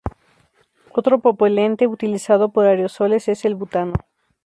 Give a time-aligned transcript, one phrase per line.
[0.95, 3.93] Otro propelente utilizado por aerosoles es el butano.